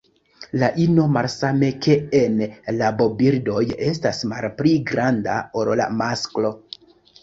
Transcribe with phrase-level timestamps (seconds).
[0.61, 2.41] La ino, malsame ke en
[2.79, 3.63] rabobirdoj,
[3.93, 6.57] estas malpli granda ol la masklo.